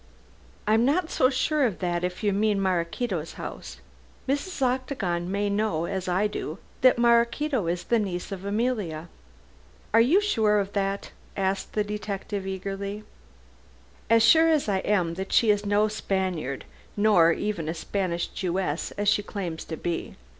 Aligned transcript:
"I 0.65 0.73
am 0.73 0.83
not 0.83 1.11
so 1.11 1.29
sure 1.29 1.63
of 1.63 1.77
that, 1.77 2.03
if 2.03 2.23
you 2.23 2.33
mean 2.33 2.59
Maraquito's 2.59 3.33
house. 3.33 3.81
Mrs. 4.27 4.59
Octagon 4.63 5.29
may 5.31 5.47
know, 5.47 5.85
as 5.85 6.07
I 6.07 6.25
do, 6.25 6.57
that 6.81 6.97
Maraquito 6.97 7.67
is 7.67 7.83
the 7.83 7.99
niece 7.99 8.31
of 8.31 8.43
Emilia." 8.43 9.09
"Are 9.93 10.01
you 10.01 10.19
sure 10.19 10.57
of 10.57 10.73
that?" 10.73 11.11
asked 11.37 11.73
the 11.73 11.83
detective 11.83 12.47
eagerly. 12.47 13.03
"As 14.09 14.23
sure 14.23 14.49
as 14.49 14.67
I 14.67 14.79
am 14.79 15.13
that 15.21 15.31
she 15.31 15.51
is 15.51 15.67
no 15.67 15.87
Spaniard, 15.87 16.65
nor 16.97 17.31
even 17.31 17.69
a 17.69 17.75
Spanish 17.75 18.25
Jewess, 18.25 18.89
as 18.97 19.07
she 19.07 19.21
claims 19.21 19.63
to 19.65 19.77
be. 19.77 20.15